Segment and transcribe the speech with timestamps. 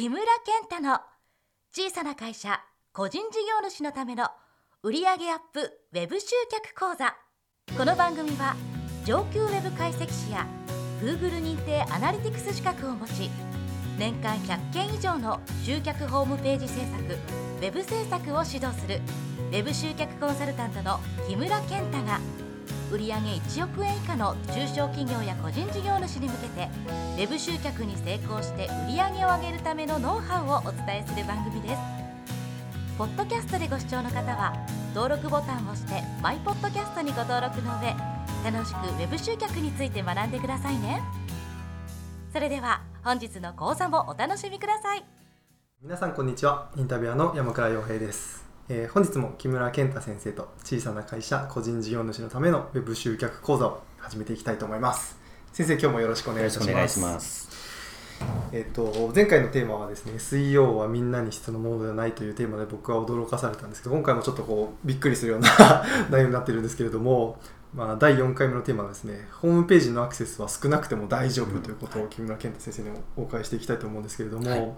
[0.00, 0.98] 木村健太の
[1.74, 2.58] 小さな会社
[2.94, 4.28] 個人事業主のための
[4.82, 5.16] 売上アッ
[5.52, 5.60] プ
[5.92, 7.14] ウェブ集客講座。
[7.76, 8.56] この番組は
[9.04, 10.46] 上級ウェブ解析士や
[11.02, 13.28] Google 認定アナリティクス資格を持ち
[13.98, 19.02] 年間100件以上の集客ホームページ制作ウェブ制作を指導する
[19.50, 22.20] ウェブ集客コンサルタントの木村健太が
[22.90, 26.68] 売上1億円以下の中小企業や個人事業主に向けて
[27.16, 31.76] ウェブ集客に成功して売上を上げるためのノウハウをお伝えする番組です。
[32.98, 34.54] ポッドキャストでご視聴の方は
[34.94, 37.94] 登録ボタンを押してマイポッドキャストにご登録の上
[38.44, 41.00] 楽しくウェブ集客について学んでくださいね。
[42.32, 45.04] それでは本日の講座もお楽しみください。
[45.80, 46.70] 皆さんこんにちは。
[46.76, 55.18] インタビュアーの山倉洋平です、えー本日も木村健太先生と小さな会社個人事業主のためのウェブ集客講座を始めていきたいと思います。
[55.52, 56.56] 先生今日もよろしくお願いし
[57.00, 57.48] ます。
[58.52, 65.48] えっと前回のテーマはですね SEO はみんなに必要なものではないというテーマで僕は驚かされたんですけど今回もちょっとこうびっくりするような
[66.08, 67.40] 内容になってるんですけれども
[67.74, 74.72] まあ、第4回目のテーマはですねホームページのアクセスは少なくても大丈夫ということを木村健太先生にお伺いしていきたいと思うんですけれども、はい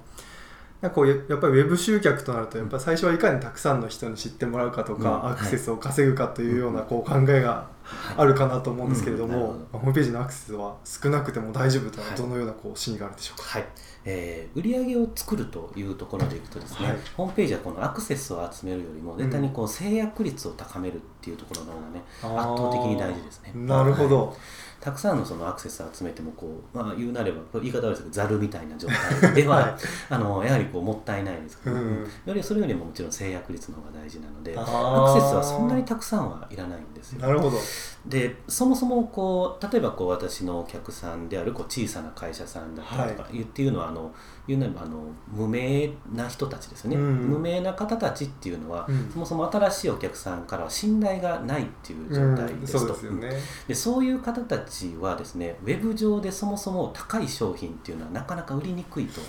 [0.82, 5.30] なんかこうややっぱりウェブ集客となるとやっぱり最初はいかにたくさんの人に知ってもらうかとか、うん。
[5.30, 7.68] アクセスを稼ぐかというようなこう考えが
[8.16, 13.64] あるかなと思うんですけれども、ホームページのアクセスは少なくても大丈夫というのはどのようなこう真意があるでしょうか、はい、
[14.04, 16.96] えー、売上を作るというところでいくとですね、はい。
[17.16, 23.52] ホームページはこのアクセスを集めるよりも絶対にこう制約率を高めるっていうところの方がね、圧倒的に大事ですね。
[23.54, 24.36] なるほど、はい
[24.82, 28.88] たくさんのそのアクセスを集めてもこう、まあ、言うなれば言い方悪いですけどざるみたいな状
[29.20, 29.74] 態では、はい。
[30.10, 32.08] あのやはりこうもったいないですけど、うん。
[32.26, 37.20] よりそれよりももちろん制約率の方が大事なのでアクセスはそんなにたくさんはいらないんですよ。
[37.20, 37.58] なるほど。
[38.06, 43.38] でそもそもこう例えばこう私のお客さんであるこう小さな会社さんだったりとか、い。
[43.38, 44.12] うっていうのはあの
[44.48, 47.02] 言うなればあの無名な人たちですよね、うん。
[47.28, 49.10] 無名な方たちっていうのは、うん。
[49.12, 59.20] そもそも新しいお客さんからは信頼がないっていう状態うんですと、そうでね、でそういう方たちはですねウェブ上でそもそも高い商品っていうのはなかなか売りにくいと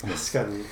[0.00, 0.64] 確かに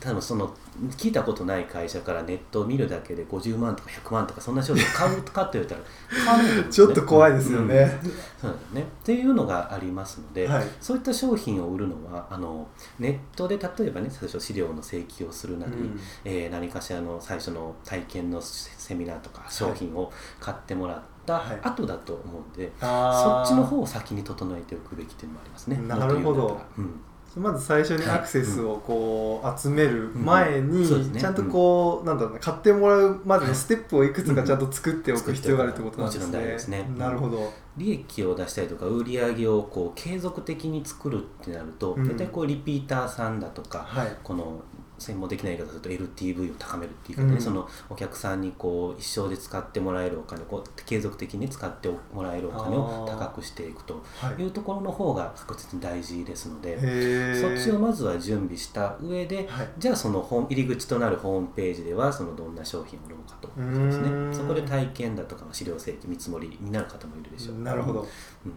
[0.00, 0.54] 多分その
[0.96, 5.80] 聞いたことない会社からネットを見るだけで50万とか100万とかそんな商品 買うかって言われたら
[6.24, 8.10] 買わないと思うんですちょっと怖いですよね、うん。
[8.40, 8.82] そうですね。
[8.82, 10.64] っていうのがありますので、はい。
[10.80, 12.66] そういった商品を売るのはあの
[12.98, 16.00] ネットで例えばね最初資料の請求をするなり、うん。
[16.24, 20.10] えー何かしらの最初の体験のセセミナーとか商品を
[20.40, 21.58] 買ってもらったはい。
[21.62, 25.76] 後だと思うんで、そっちの方を先に整えておくべきっていうのもありますね。
[25.86, 26.58] なるほど。
[26.78, 27.00] うん
[27.36, 30.84] まず最初にアクセスをこう集める前に
[31.16, 36.80] ちゃんとこうなんだろうな買ってもらうまでのステップをいくつかちゃんと作っておく必要があるってことなんですもちろん大事ですね。
[36.80, 36.88] ね。
[36.98, 37.52] なるほど。
[37.76, 42.08] 利益を出したりとか売り上げをこう継続的に作るってなると、うん。
[42.08, 44.16] 大体こうリピーターさんだとか、はい。
[44.22, 44.62] この
[45.00, 47.40] 専門的な言い方すると LTV を高めるっていうかね、うん。
[47.40, 54.42] そのお客さんにこう一生で使ってもらえるお金こう継続的に使ってもらえるお金を高くしていくとはい。
[54.42, 57.40] いうところの方が確実に大事ですので、へー。
[57.40, 59.68] そっちをまずは準備した上で、はい。
[59.78, 64.12] じゃあその本入り口となるホームページではそのどんな商品を売ろうかとですね。
[64.32, 68.00] そこで体験だとか資料請求見積もりになる方もいるでしょうなるほど。
[68.00, 68.50] うん。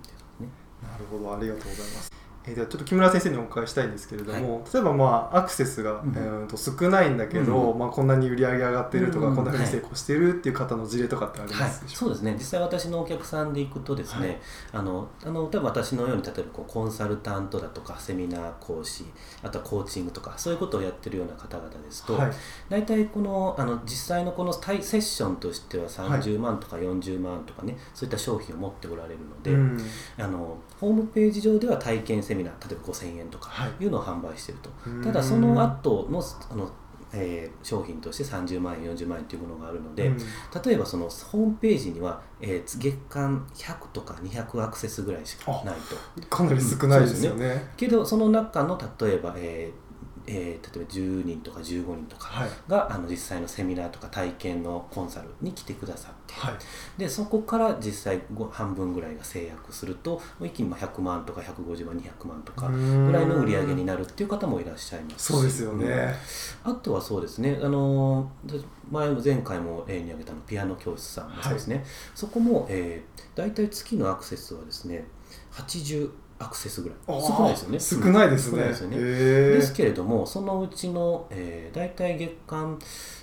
[0.45, 0.49] ね。
[0.81, 2.11] なるほど、ありがとうございます。
[2.45, 6.13] えーではちょっと木村先生にお伺いしたいんですけれども、例えばまあアクセスが、うん。
[6.15, 11.71] えーと少ないんだけど、うんまあ、こんなに売り上げ上がってるとか、うんこんなふうに成功してるっていう方の事例とかってありまはい。
[11.71, 12.33] すで、しょそうですね。
[12.33, 14.39] 実際私のお客さんで行くとですね、はい。
[14.73, 19.05] あのあの例えば私のように例えばこうコンサルタントだとかセミナー講師
[19.41, 22.31] あとはコーチングとかそういうことをやってるような方々ですと、はい。
[22.69, 29.79] 大体このあの実際のこの対セッションとしては30万とか40万とかね、そういった商品を持っておられるので、うん。
[30.19, 33.83] あのホームページ上では体験セミナー例えば5000円とかはい。
[33.83, 35.01] いうのを販売していると、うん。
[35.03, 36.71] ただその後のあの、
[37.13, 40.17] えー商品として30万円40万円というものがあるので、うん。
[40.65, 45.75] 例えばそのホームページには、えー月間100とか200アクセスぐらいしかない
[46.21, 46.27] と。
[46.27, 47.71] かなり少ないですよね。
[47.77, 49.82] けどその中の例えば、えー
[50.27, 52.49] えー例えば10人とか15人とかはい。
[52.67, 56.53] が、あの実際のセミナーとか体験のコンサルに来てくださって、はい。
[56.97, 65.33] でそこから実際ご半分ぐらいが制約すると一気にまあ100万とか150万200万とかぐらいの売り上げになるっていう方もいらっしゃいますし。
[65.33, 66.15] そうですよね。
[66.63, 68.59] あとはそうですね、あので
[68.91, 71.83] 前も前回も例に挙げたのピアノ教室さんもそうですね、
[72.15, 75.05] そこも、えー、大体月のアクセスはですね
[75.51, 76.09] 80
[76.39, 77.21] アクセスぐらい。
[77.21, 77.79] 少ないですよね。
[77.79, 78.63] 少ないですね。
[78.63, 78.97] ですよね。
[78.97, 82.77] ですけれどもそのうちの、えー、大体月間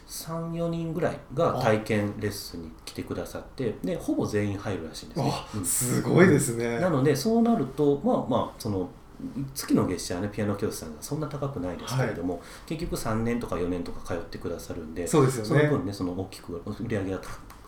[0.09, 5.65] 34人ぐらいが体験レッスンに来てくださってでほぼ全員入るらしいんですね、あうん。
[5.65, 6.79] すごいですね。
[6.81, 8.89] なのでそうなるとまあまあその
[9.55, 15.49] 月の月謝はねピアノ教室さんがそんな高くないですけれども、結局3年とか4年とか通ってくださるんでそうですよね。
[15.49, 17.21] その分ねその大きく売り上げが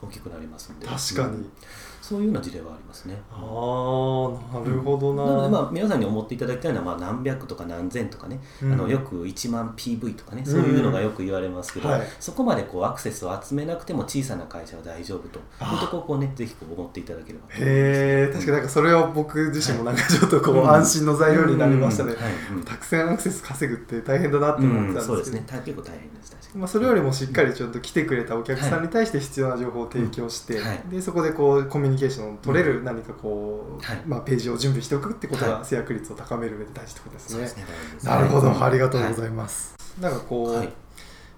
[0.02, 0.86] 大きくなりますんで。
[0.86, 1.52] 確かに、うん。
[2.00, 3.16] そういうような事例はありますね。
[3.30, 4.31] ああな
[4.64, 8.72] るほどな、なのでまあ皆さんに思っていただきたいのはまあ何百とか何千とかね、うん。
[8.72, 10.42] あのよく1万 PV とかね。
[10.44, 11.94] そういうのがよく言われますけど、うん。
[11.94, 12.08] はい。
[12.20, 15.38] そこまでこうアクセスを集めなくても小さな会社は大丈夫と。
[15.38, 20.70] いうところをこうねぜひこう思っていただければへえ確かになんかそれは僕自身もなんかちょっとこう、うん。
[20.70, 22.14] 安心の材料になりましたね、
[22.64, 25.24] たくさんアクセス稼ぐって大変だなって思ってたんですけど、うん。
[25.24, 25.44] そうですね。
[25.46, 26.30] 大結構大変です。
[26.30, 26.60] 確かに。
[26.60, 30.66] まあ、それよりもしっかりちょっと来てくれたお客さんに対して必要な情報を提供して、うん。
[30.66, 30.82] はい。
[30.90, 34.02] でそこでこうコミュニケーションを取れる何かこう、はい。
[34.06, 35.52] まあ、ページを準備しておくってことはい。
[35.54, 37.30] が制約率を高める上で大事ってことですね。
[37.30, 37.64] そうですね。
[37.64, 39.74] 大事ですねなるほど、はいありがとうございます。
[40.00, 40.68] なんかこう、はい。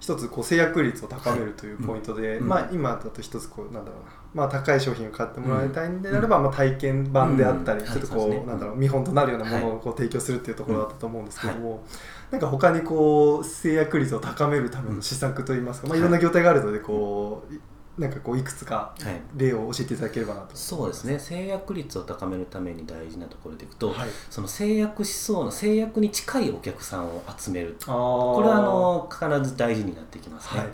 [0.00, 2.48] 一つこう制約率を高めるというポイントで、うん。
[2.48, 7.86] まあ、今だと一つこうなんだろうな、まあ、高い商品を買ってもらいたいんであれば、まあ、体験版であったり、うん。
[7.86, 11.82] ちょっとこう、なんだろう見本となるようなものをこう提供するっていうところだったと思うんですけども、
[12.30, 16.00] なんか他にこう制約率を高めるための施策といいますか、まあ、い。
[16.02, 17.60] ろんな業態があるのでこう、い
[17.98, 19.20] なんかこういくつかはい。
[19.36, 20.56] 例を教えていただければなと。
[20.56, 21.18] そうですね。
[21.18, 27.76] 制約率を高めるために大事なところでいくと、はい、その制約しそうな制約に近いお客さんを集める。
[27.82, 30.70] あここれはあの必ず大事になってきますね、はい。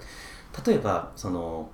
[0.66, 1.70] 例えばその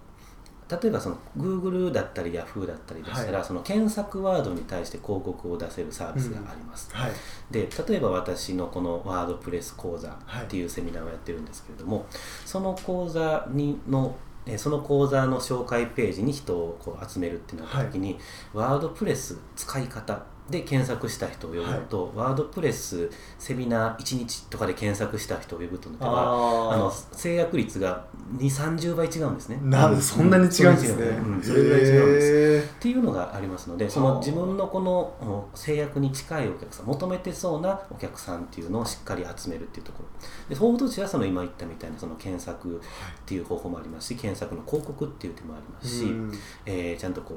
[0.69, 7.13] 例えばその Google だったり Yahoo だったりでしたら、はその検索ワードに対して広告を出せるサービスがあります、はい。
[7.53, 12.07] で例えば私のこのワードプレス講座っていうセミナーをやってるんですけれども、
[12.45, 14.17] その講座にの
[14.47, 18.19] えーその講座の紹介ページに人をこう集めるってなった時に、
[18.55, 28.07] ワードプレス使い方で検索した人を呼ぶのと、ワードプレスセミナー1日とかで検索した人を呼ぶとのではああの制約率が
[28.37, 29.59] 2 3 0倍違うんですね。
[29.63, 30.01] なうん。
[30.01, 31.43] そんなに違うんですね、うん。
[31.43, 32.33] それぐらい違うんです。
[32.33, 40.29] へっていうのがありますのでその自分のこのお制約に近いお客さん求めてそうなお客さんっていうのをしっかり集めるっていうところ。
[40.49, 42.81] で報道誌はその今言ったみたいなその検索っ
[43.25, 46.33] ていう方法もありますし検索の広告っていう手もありますし、うん。
[46.65, 47.37] えーちゃんとこう、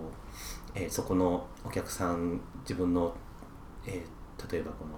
[0.75, 3.13] えーそこのお客さん自分の、
[3.85, 4.19] えー
[4.49, 4.91] 例えばこの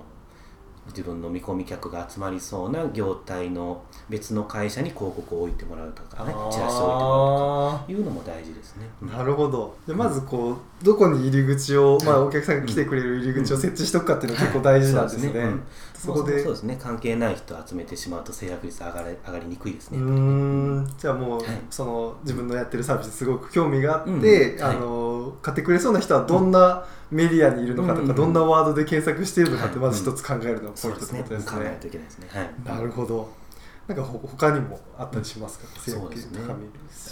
[0.88, 8.88] 自分の見込み客が集まりそうな業態の別の会社に広告を置いてもらうとかねチラシを置いてもらうとかいうのも大事ですね。
[9.02, 9.12] うん。
[9.12, 9.78] なるほど。
[9.88, 15.54] でまずこうどこに入り口を、まあ、お客さんが来てくれる入り口を設置しとくかっていうのが結構大事なんですね,、はい
[15.94, 16.34] そうですね。
[16.34, 16.38] うん。
[16.38, 16.44] で。
[16.44, 16.80] そうですね。
[16.82, 20.00] 関係ない人を集めてしまうと制約率上がれ上がりにくいですね。
[20.00, 20.92] ん。
[20.98, 21.62] じゃあもう、はい。
[21.70, 24.64] その自分のやってるサービスすごく興味があって、うん。
[24.64, 25.01] あの
[25.42, 29.88] 買ってくれそうな人はどんなメディアにいるのかとか、うんどんなワードで検索しているのかってはい。
[29.88, 31.24] まず一つ考えるのがポイントってそうですね。
[31.24, 31.52] ことですね。
[31.52, 32.28] 考えないといけないですね。
[32.32, 32.78] はい。
[32.78, 33.42] なるほど。
[33.88, 36.40] なんかほ他にもあったりしますか、制約そうですね。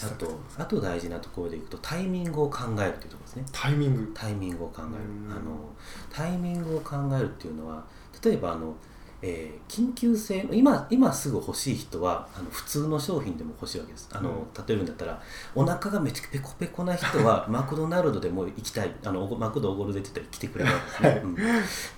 [0.06, 3.46] あとあと大事なところでいくとタイミングを考えるというところですね。
[3.52, 4.12] タイミング。
[4.14, 4.86] タイミングを考える。
[4.86, 5.32] うん。
[5.32, 5.70] あの
[6.10, 7.84] タイミングを考えるっていうのは
[8.24, 8.76] 例えばあの、
[9.22, 14.10] えー緊急性今今すぐ欲しい人はあの普通の商品でも欲しいわけです。
[14.12, 14.36] あの、うん。
[14.68, 15.22] 例えるんだったら
[15.54, 18.96] お腹がめっちゃペコペコな人は マクドナルドでも行きたい。
[19.06, 20.72] あのマクドおごるでって言ったら来てくれる。
[20.74, 21.20] わけですね、はい。
[21.20, 21.28] う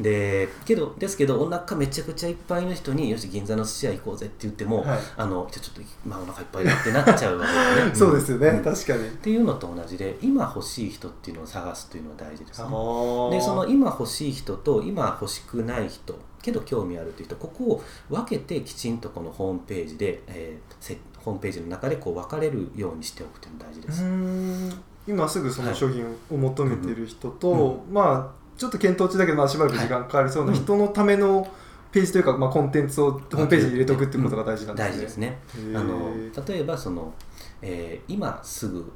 [0.02, 0.04] ん。
[0.04, 5.00] でけどですけどお腹めちゃくちゃいっぱいの人によし銀座の寿司屋行こうぜって言っても、はい。
[5.16, 7.96] あのじゃあちょっと、まあ、お腹いっぱいだってなっちゃうわけで。
[7.96, 8.64] す ねそうですよね、ん。
[8.64, 9.08] 確かに。
[9.08, 12.66] っていうのと同じで今欲しい人っていうのを探すというのは大事ですね。
[12.68, 24.82] あでその今欲しい人と今欲しくない人けど興味あるという人ここを分けてきちんとこのホームページで、えーせホームページの中でこう分かれるようにしておくというのが大事でうす。
[25.08, 27.94] 今すぐそのはい商品を求めている人と、うん。
[27.94, 31.48] まあちょっと検討中だけど、まあ、しばらく時間かかりそうなはい人のための
[31.92, 34.92] ページというか、まあ、コンテンツをホームページに入れておくっていうことが大事なんですね。
[34.92, 35.40] 大事ですね。
[35.76, 36.12] あの
[36.48, 37.14] 例えばその、
[37.62, 38.92] えー今すぐ、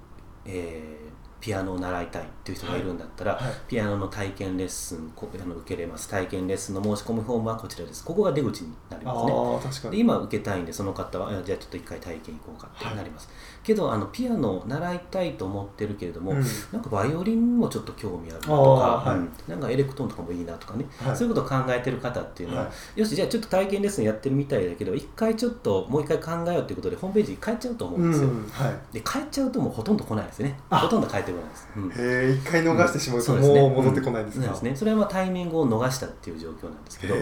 [0.46, 3.54] えーピアノを習いたいっていう人がいるんだったら、はい。
[3.68, 6.10] ピアノの体験レッスンこあの受けれます。
[6.10, 8.04] 体験レッスンの申し込みフォームはこちらです。
[8.04, 9.32] ここが出口になりあますね。
[9.34, 9.92] あ確かに。
[9.92, 13.30] で今受けたいんでその方はあじゃあちょっと一回体験行こうかってなります、
[13.64, 16.44] けどあのピアノを習いたいと思ってるけれども、うん。
[16.72, 19.30] なんかバイオリンもちょっと興味あるなとか、うん。
[19.48, 21.16] なんかエレクトーンとかもいいなとかね、はい。
[21.16, 28.48] そういうことを考えてる方っていうのは、はよしじゃあちょっと体験レッスンやってるみたいだけど一回ちょっともう一回考えようということでホームページに変えちゃうと思うんですよ、うん。
[28.50, 28.94] はい。
[28.94, 30.60] で変えちゃうともうほとんど来ないですね。
[30.70, 30.80] あ。
[30.80, 31.90] ほとんど変えてこないです、うん。
[31.90, 33.62] へえ一回逃してしまうとそうですね。
[33.62, 34.76] もう戻ってこないんですか、そうですね。
[34.76, 37.16] それはまあタイミングを逃したっていう状況なんですけど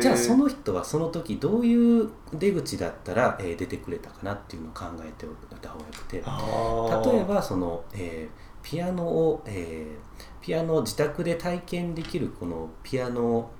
[0.00, 13.50] じゃあその人はその時どういう出口だったら、えー出てくれたかなっていうのを考えておいた方がよくて例えばその、えーピアノを、えーピアノを自宅で体験できるこのピアノ、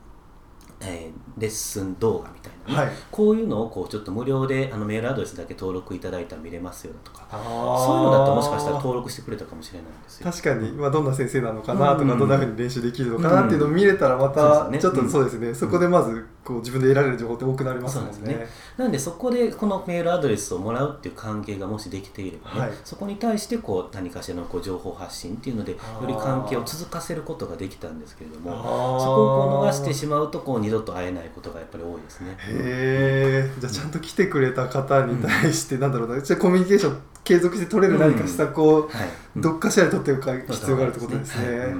[0.81, 7.25] えー、レッスン動画みたいな、はい、こういうのをこうちょっと無料であのメールアドレスだけ登録いただいたら見れますよとか。
[7.31, 10.31] そういうのだったらもしかしたら登録してくれたかもしれないんですよ。
[10.31, 18.35] 確かに、まあ、どんな先生なのかなとか、うん、どんなふうに練習できるのかなっていうのを見れたらまた、ちょっとそうですね、うん、そこでまずこう自分で得られる情報って多くなりますもんね。
[18.35, 18.47] ね。
[18.77, 32.37] なんでそこでこのメールアドレスをもらうっていう関係がもしできていればね、はい、そこに対してこう何かしらのこう情報発信っていうのでより関係を続かせることができたんですけれどもそこをこう逃してしまうとこう二度と会えないことがやっぱり多いですね。
[32.39, 36.21] へえじゃあちゃんと来てくれた方に対して、うん、なんだろうな。
[36.21, 38.91] じゃコミュニケーション継続して取れる何か施策を、
[39.35, 41.75] どっかしらで取っておく必要があるってことですね。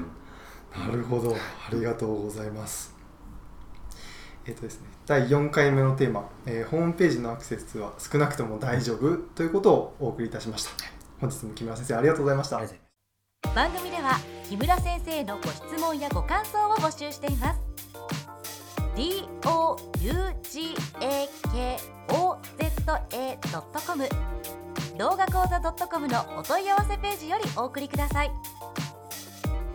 [0.75, 1.35] なるほど。
[1.35, 1.39] あ
[1.73, 2.95] りがとうございます。
[4.47, 10.71] えっ、とですね、第4回目のテーマ、えー、ホームページのアクセスは少なくとも大丈夫ということをお送りいたしました。
[11.21, 12.61] 本日も木村先生ありがとうございました。
[13.55, 17.61] 番組では木村先生のご質問やご感想を募集しています。
[18.97, 21.77] D o u g a k
[22.09, 22.67] o z
[23.17, 24.09] a c o m
[24.99, 28.31] 動画講座 .com のお問い合わせページよりお送りください。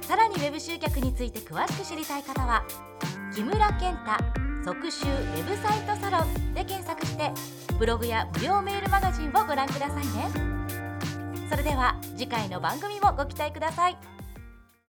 [0.01, 2.63] さらにウェブ集客について詳しく知りたい方は
[3.33, 7.31] 木村健太特集ウェブサイトサロンで検索して
[7.79, 10.29] ブログや無料メールマガジンをご覧くださいね。
[11.49, 13.97] それでは次回の番組もご期待ください。